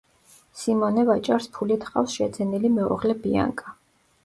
[0.61, 3.79] სიმონე ვაჭარს ფულით ჰყავს შეძენილი მეუღლე ბიანკა.